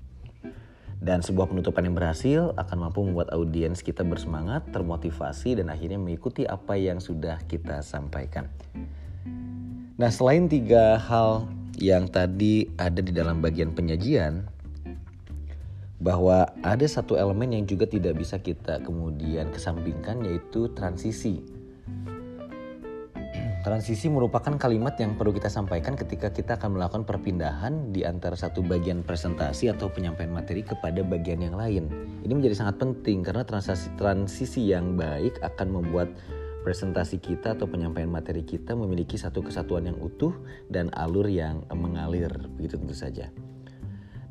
Dan 1.00 1.24
sebuah 1.24 1.48
penutupan 1.48 1.88
yang 1.88 1.96
berhasil 1.96 2.52
akan 2.60 2.76
mampu 2.76 3.00
membuat 3.00 3.32
audiens 3.32 3.80
kita 3.80 4.04
bersemangat, 4.04 4.68
termotivasi, 4.68 5.56
dan 5.56 5.72
akhirnya 5.72 5.96
mengikuti 5.96 6.44
apa 6.44 6.76
yang 6.76 7.00
sudah 7.00 7.40
kita 7.48 7.80
sampaikan. 7.80 8.52
Nah, 9.96 10.12
selain 10.12 10.44
tiga 10.44 11.00
hal 11.00 11.48
yang 11.80 12.04
tadi 12.04 12.68
ada 12.76 13.00
di 13.00 13.16
dalam 13.16 13.40
bagian 13.40 13.72
penyajian, 13.72 14.44
bahwa 16.00 16.48
ada 16.64 16.84
satu 16.84 17.16
elemen 17.16 17.52
yang 17.56 17.64
juga 17.68 17.84
tidak 17.88 18.20
bisa 18.20 18.40
kita 18.40 18.80
kemudian 18.84 19.48
kesampingkan, 19.52 20.20
yaitu 20.24 20.68
transisi 20.72 21.44
Transisi 23.60 24.08
merupakan 24.08 24.56
kalimat 24.56 24.96
yang 24.96 25.20
perlu 25.20 25.36
kita 25.36 25.52
sampaikan 25.52 25.92
ketika 25.92 26.32
kita 26.32 26.56
akan 26.56 26.80
melakukan 26.80 27.04
perpindahan 27.04 27.92
di 27.92 28.08
antara 28.08 28.32
satu 28.32 28.64
bagian 28.64 29.04
presentasi 29.04 29.68
atau 29.68 29.92
penyampaian 29.92 30.32
materi 30.32 30.64
kepada 30.64 31.04
bagian 31.04 31.44
yang 31.44 31.52
lain. 31.60 31.92
Ini 32.24 32.32
menjadi 32.32 32.56
sangat 32.56 32.80
penting 32.80 33.20
karena 33.20 33.44
transisi, 33.44 33.92
transisi 34.00 34.72
yang 34.72 34.96
baik 34.96 35.44
akan 35.44 35.76
membuat 35.76 36.08
presentasi 36.64 37.20
kita 37.20 37.52
atau 37.52 37.68
penyampaian 37.68 38.08
materi 38.08 38.48
kita 38.48 38.72
memiliki 38.72 39.20
satu 39.20 39.44
kesatuan 39.44 39.92
yang 39.92 40.00
utuh 40.00 40.32
dan 40.72 40.88
alur 40.96 41.28
yang 41.28 41.60
mengalir 41.68 42.32
begitu 42.56 42.80
tentu 42.80 42.96
saja. 42.96 43.28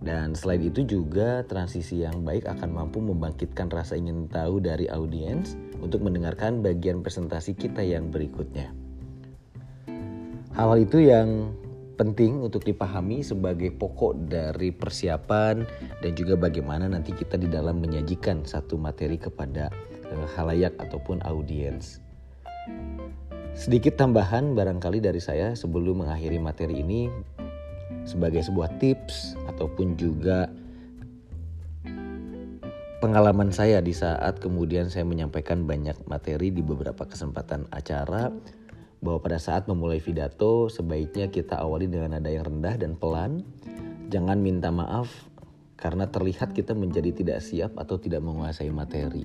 Dan 0.01 0.33
selain 0.33 0.65
itu 0.65 0.81
juga 0.89 1.45
transisi 1.45 2.01
yang 2.01 2.25
baik 2.25 2.49
akan 2.49 2.71
mampu 2.71 2.97
membangkitkan 2.97 3.69
rasa 3.69 3.93
ingin 3.93 4.25
tahu 4.25 4.57
dari 4.57 4.89
audiens 4.89 5.53
untuk 5.85 6.01
mendengarkan 6.01 6.65
bagian 6.65 7.05
presentasi 7.05 7.53
kita 7.53 7.85
yang 7.85 8.09
berikutnya. 8.09 8.78
Hal-hal 10.59 10.83
itu 10.83 10.99
yang 11.07 11.55
penting 11.95 12.43
untuk 12.43 12.67
dipahami 12.67 13.23
sebagai 13.23 13.71
pokok 13.71 14.27
dari 14.27 14.75
persiapan 14.75 15.63
dan 16.03 16.11
juga 16.19 16.35
bagaimana 16.35 16.83
nanti 16.91 17.15
kita 17.15 17.39
di 17.39 17.47
dalam 17.47 17.79
menyajikan 17.79 18.43
satu 18.43 18.75
materi 18.75 19.15
kepada 19.15 19.71
uh, 20.11 20.27
halayak 20.35 20.75
ataupun 20.83 21.23
audiens. 21.23 22.03
Sedikit 23.55 23.95
tambahan 23.95 24.51
barangkali 24.51 24.99
dari 24.99 25.23
saya 25.23 25.55
sebelum 25.55 26.03
mengakhiri 26.03 26.43
materi 26.43 26.83
ini 26.83 27.07
sebagai 28.03 28.43
sebuah 28.43 28.83
tips 28.83 29.39
ataupun 29.47 29.95
juga 29.95 30.51
pengalaman 32.99 33.47
saya 33.55 33.79
di 33.79 33.95
saat 33.95 34.43
kemudian 34.43 34.91
saya 34.91 35.07
menyampaikan 35.07 35.63
banyak 35.63 35.95
materi 36.03 36.51
di 36.51 36.59
beberapa 36.59 37.07
kesempatan 37.07 37.63
acara 37.71 38.27
bahwa 38.99 39.19
pada 39.23 39.39
saat 39.39 39.65
memulai 39.65 40.03
pidato 40.03 40.67
sebaiknya 40.67 41.31
kita 41.31 41.55
awali 41.59 41.87
dengan 41.87 42.19
nada 42.19 42.27
yang 42.27 42.47
rendah 42.47 42.75
dan 42.75 42.99
pelan. 42.99 43.47
Jangan 44.11 44.41
minta 44.41 44.73
maaf 44.73 45.07
karena 45.79 46.11
terlihat 46.11 46.51
kita 46.51 46.75
menjadi 46.75 47.15
tidak 47.15 47.39
siap 47.39 47.71
atau 47.79 47.95
tidak 47.95 48.19
menguasai 48.19 48.67
materi. 48.67 49.23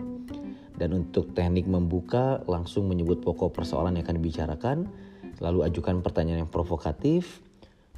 Dan 0.75 0.95
untuk 0.95 1.35
teknik 1.35 1.67
membuka 1.67 2.43
langsung 2.47 2.87
menyebut 2.91 3.23
pokok 3.23 3.55
persoalan 3.55 3.95
yang 3.95 4.07
akan 4.07 4.19
dibicarakan, 4.19 4.79
lalu 5.39 5.67
ajukan 5.67 6.03
pertanyaan 6.03 6.47
yang 6.47 6.53
provokatif, 6.53 7.43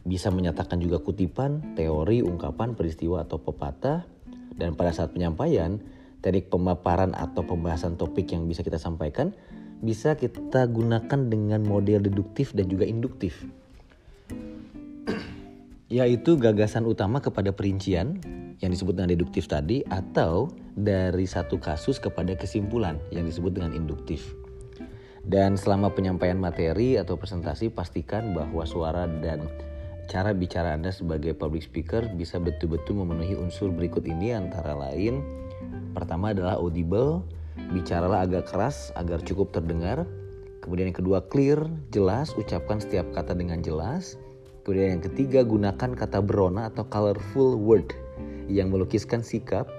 bisa 0.04 0.28
menyatakan 0.28 0.80
juga 0.80 1.00
kutipan, 1.00 1.74
teori, 1.74 2.20
ungkapan, 2.20 2.76
peristiwa 2.76 3.24
atau 3.24 3.40
pepatah, 3.40 4.04
dan 4.56 4.76
pada 4.76 4.92
saat 4.92 5.12
penyampaian, 5.12 5.80
teknik 6.20 6.48
pemaparan 6.52 7.12
atau 7.16 7.44
pembahasan 7.44 7.96
topik 8.00 8.32
yang 8.32 8.44
bisa 8.48 8.64
kita 8.64 8.80
sampaikan 8.80 9.36
bisa 9.84 10.16
kita 10.16 10.64
gunakan 10.68 11.20
dengan 11.28 11.60
model 11.64 12.04
deduktif 12.04 12.56
dan 12.56 12.68
juga 12.68 12.88
induktif 12.88 13.44
yaitu 15.92 16.36
gagasan 16.40 16.88
utama 16.88 17.20
kepada 17.20 17.52
perincian 17.52 18.18
yang 18.64 18.72
disebut 18.72 18.96
dengan 18.96 19.12
deduktif 19.12 19.44
tadi 19.46 19.84
atau 19.88 20.48
dari 20.72 21.28
satu 21.28 21.60
kasus 21.60 22.00
kepada 22.00 22.32
kesimpulan 22.36 22.96
yang 23.12 23.28
disebut 23.28 23.52
dengan 23.52 23.76
induktif. 23.76 24.32
Dan 25.26 25.58
selama 25.58 25.90
penyampaian 25.90 26.38
materi 26.38 26.96
atau 26.96 27.18
presentasi 27.18 27.68
pastikan 27.74 28.30
bahwa 28.32 28.62
suara 28.62 29.10
dan 29.20 29.44
cara 30.06 30.30
bicara 30.30 30.72
Anda 30.78 30.94
sebagai 30.94 31.34
public 31.34 31.66
speaker 31.66 32.06
bisa 32.14 32.38
betul-betul 32.38 33.02
memenuhi 33.02 33.34
unsur 33.34 33.74
berikut 33.74 34.06
ini 34.06 34.32
antara 34.32 34.72
lain 34.78 35.20
pertama 35.96 36.30
adalah 36.30 36.60
audible, 36.62 37.26
Bicaralah 37.56 38.28
agak 38.28 38.52
keras 38.52 38.92
agar 38.94 39.20
cukup 39.24 39.50
terdengar. 39.52 40.04
Kemudian 40.60 40.90
yang 40.90 40.98
kedua 40.98 41.24
clear, 41.26 41.62
jelas, 41.94 42.34
ucapkan 42.34 42.82
setiap 42.82 43.08
kata 43.14 43.32
dengan 43.32 43.62
jelas. 43.62 44.18
Kemudian 44.66 44.98
yang 44.98 45.04
ketiga 45.04 45.46
gunakan 45.46 45.94
kata 45.94 46.18
berona 46.20 46.66
atau 46.68 46.82
colorful 46.90 47.54
word 47.54 47.94
yang 48.50 48.74
melukiskan 48.74 49.22
sikap, 49.22 49.70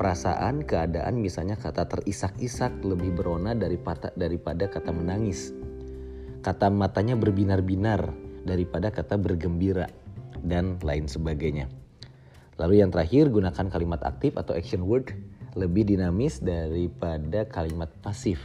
perasaan, 0.00 0.64
keadaan 0.64 1.20
misalnya 1.20 1.60
kata 1.60 1.84
terisak-isak 1.88 2.72
lebih 2.80 3.12
berona 3.12 3.52
daripada 3.52 4.10
daripada 4.16 4.64
kata 4.68 4.90
menangis. 4.96 5.52
Kata 6.40 6.68
matanya 6.68 7.16
berbinar-binar 7.16 8.12
daripada 8.44 8.92
kata 8.92 9.16
bergembira 9.16 9.88
dan 10.44 10.76
lain 10.84 11.08
sebagainya. 11.08 11.68
Lalu 12.60 12.84
yang 12.84 12.94
terakhir 12.94 13.32
gunakan 13.32 13.66
kalimat 13.66 14.00
aktif 14.06 14.38
atau 14.38 14.54
action 14.54 14.86
word 14.86 15.10
lebih 15.54 15.86
dinamis 15.86 16.42
daripada 16.42 17.46
kalimat 17.46 17.90
pasif. 18.02 18.42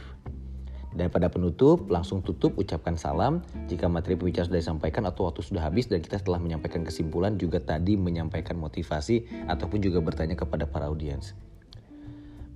Dan 0.90 1.06
pada 1.06 1.30
penutup, 1.30 1.86
langsung 1.86 2.18
tutup 2.18 2.58
ucapkan 2.58 2.98
salam 2.98 3.46
jika 3.70 3.86
materi 3.86 4.18
pembicaraan 4.18 4.50
sudah 4.50 4.58
disampaikan 4.58 5.06
atau 5.06 5.30
waktu 5.30 5.46
sudah 5.46 5.62
habis 5.62 5.86
dan 5.86 6.02
kita 6.02 6.18
setelah 6.18 6.42
menyampaikan 6.42 6.82
kesimpulan 6.82 7.38
juga 7.38 7.62
tadi 7.62 7.94
menyampaikan 7.94 8.58
motivasi 8.58 9.46
ataupun 9.46 9.78
juga 9.78 10.02
bertanya 10.02 10.34
kepada 10.34 10.66
para 10.66 10.90
audiens. 10.90 11.38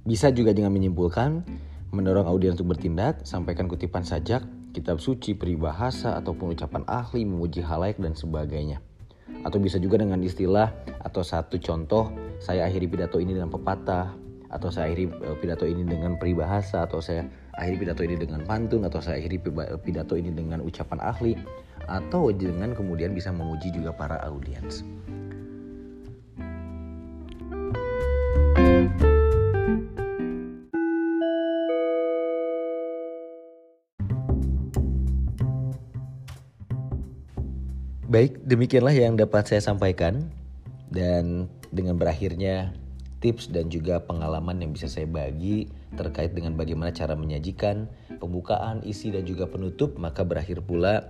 Bisa 0.03 0.35
juga 0.35 0.51
dengan 0.51 0.75
menyimpulkan, 0.75 1.47
mendorong 1.95 2.27
audiens 2.27 2.59
untuk 2.59 2.75
bertindak, 2.75 3.23
sampaikan 3.23 3.71
kutipan 3.71 4.03
sajak, 4.03 4.43
kitab 4.75 4.99
suci, 4.99 5.39
peribahasa, 5.39 6.19
ataupun 6.19 6.59
ucapan 6.59 6.83
ahli, 6.91 7.23
memuji 7.23 7.63
halayak 7.63 8.03
dan 8.03 8.19
sebagainya. 8.19 8.83
Atau 9.47 9.63
bisa 9.63 9.79
juga 9.79 10.03
dengan 10.03 10.19
istilah 10.21 10.75
atau 11.01 11.23
satu 11.23 11.57
contoh, 11.63 12.11
saya 12.43 12.67
akhiri 12.67 12.91
pidato 12.91 13.23
ini 13.23 13.33
dengan 13.33 13.49
pepatah, 13.55 14.24
atau 14.55 14.71
saya 14.71 14.95
akhiri 14.95 15.11
eh, 15.11 15.37
pidato 15.43 15.67
ini 15.67 15.83
dengan 15.83 16.15
peribahasa, 16.15 16.87
atau 16.87 17.03
saya 17.03 17.27
akhiri 17.59 17.83
pidato 17.83 18.07
ini 18.07 18.15
dengan 18.15 18.47
pantun, 18.47 18.87
atau 18.87 19.03
saya 19.03 19.19
akhiri 19.19 19.43
pidato 19.83 20.15
ini 20.15 20.31
dengan 20.31 20.63
ucapan 20.63 21.03
ahli, 21.03 21.35
atau 21.91 22.31
dengan 22.31 22.71
kemudian 22.73 23.11
bisa 23.11 23.35
memuji 23.35 23.75
juga 23.75 23.91
para 23.91 24.23
audiens. 24.23 24.87
Baik, 38.15 38.47
demikianlah 38.47 38.95
yang 38.95 39.19
dapat 39.19 39.51
saya 39.51 39.59
sampaikan 39.59 40.31
dan 40.87 41.51
dengan 41.75 41.99
berakhirnya 41.99 42.71
tips 43.25 43.49
dan 43.49 43.73
juga 43.73 44.05
pengalaman 44.05 44.61
yang 44.61 44.77
bisa 44.77 44.85
saya 44.85 45.09
bagi 45.09 45.73
terkait 45.97 46.37
dengan 46.37 46.53
bagaimana 46.61 46.93
cara 46.93 47.17
menyajikan 47.17 47.89
pembukaan, 48.21 48.85
isi 48.85 49.09
dan 49.09 49.25
juga 49.25 49.49
penutup, 49.49 49.97
maka 49.97 50.29
berakhir 50.29 50.61
pula 50.61 51.09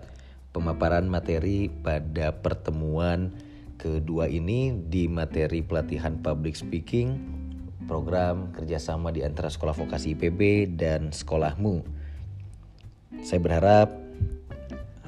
pemaparan 0.55 1.11
materi 1.11 1.67
pada 1.67 2.31
pertemuan 2.31 3.35
kedua 3.75 4.31
ini 4.31 4.71
di 4.87 5.11
materi 5.11 5.67
pelatihan 5.67 6.23
public 6.23 6.55
speaking 6.55 7.19
program 7.91 8.55
kerjasama 8.55 9.11
di 9.11 9.27
antara 9.27 9.51
sekolah 9.51 9.75
vokasi 9.75 10.15
IPB 10.15 10.71
dan 10.79 11.11
sekolahmu. 11.11 11.83
Saya 13.27 13.43
berharap 13.43 14.04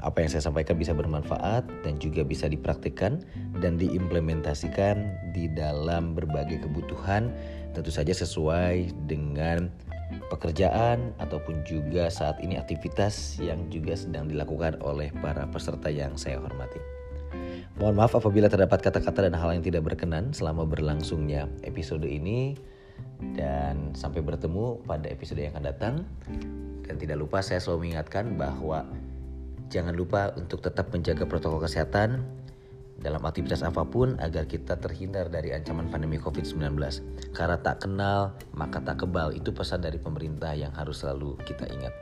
apa 0.05 0.23
yang 0.25 0.31
saya 0.31 0.45
sampaikan 0.45 0.77
bisa 0.77 0.93
bermanfaat 0.93 1.65
dan 1.85 1.97
juga 1.97 2.23
bisa 2.23 2.47
dipraktikkan 2.47 3.25
dan 3.61 3.81
diimplementasikan 3.81 5.09
di 5.33 5.49
dalam 5.53 6.13
berbagai 6.13 6.65
kebutuhan 6.69 7.33
tentu 7.73 7.93
saja 7.93 8.13
sesuai 8.13 8.93
dengan 9.09 9.69
pekerjaan 10.31 11.13
ataupun 11.19 11.67
juga 11.67 12.09
saat 12.09 12.39
ini 12.41 12.57
aktivitas 12.57 13.37
yang 13.43 13.67
juga 13.69 13.99
sedang 13.99 14.31
dilakukan 14.31 14.79
oleh 14.81 15.11
para 15.19 15.45
peserta 15.51 15.91
yang 15.91 16.15
saya 16.15 16.39
hormati. 16.39 16.79
Mohon 17.77 17.95
maaf 18.01 18.17
apabila 18.17 18.49
terdapat 18.49 18.81
kata-kata 18.81 19.29
dan 19.29 19.37
hal 19.37 19.53
yang 19.53 19.61
tidak 19.61 19.85
berkenan 19.85 20.33
selama 20.33 20.65
berlangsungnya 20.65 21.45
episode 21.61 22.09
ini 22.09 22.57
dan 23.37 23.93
sampai 23.93 24.25
bertemu 24.25 24.81
pada 24.89 25.13
episode 25.13 25.45
yang 25.45 25.53
akan 25.53 25.67
datang. 25.69 25.95
Dan 26.87 26.97
tidak 26.97 27.21
lupa 27.21 27.45
saya 27.45 27.61
selalu 27.61 27.91
mengingatkan 27.91 28.39
bahwa 28.39 28.87
Jangan 29.67 29.95
lupa 29.95 30.31
untuk 30.39 30.63
tetap 30.63 30.95
menjaga 30.95 31.27
protokol 31.27 31.67
kesehatan 31.67 32.23
dalam 32.97 33.21
aktivitas 33.29 33.61
apa 33.61 33.85
pun 33.85 34.17
agar 34.25 34.49
kita 34.49 34.81
terhindar 34.81 35.29
dari 35.29 35.53
ancaman 35.53 35.93
pandemi 35.93 36.17
COVID-19. 36.17 36.79
Karena 37.37 37.57
tak 37.61 37.85
kenal, 37.85 38.33
maka 38.57 38.81
tak 38.81 39.05
kebal. 39.05 39.37
Itu 39.37 39.53
pesan 39.53 39.85
dari 39.85 40.01
pemerintah 40.01 40.57
yang 40.57 40.73
harus 40.73 41.05
selalu 41.05 41.37
kita 41.45 41.69
ingat. 41.69 41.93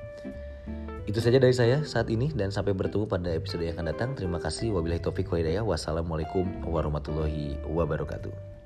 Itu 1.04 1.20
saja 1.20 1.36
dari 1.36 1.52
saya 1.52 1.84
saat 1.84 2.08
ini 2.08 2.32
dan 2.32 2.48
sampai 2.48 2.72
bertemu 2.72 3.04
pada 3.04 3.28
episode 3.28 3.60
yang 3.60 3.76
akan 3.76 3.92
datang. 3.92 4.10
Terima 4.16 4.40
kasih. 4.40 4.72
Wabillahi 4.72 5.04
taufiq 5.04 5.28
wa 5.28 5.36
hidayah. 5.36 5.60
Wassalamualaikum 5.60 6.64
warahmatullahi 6.64 7.60
wabarakatuh. 7.68 8.63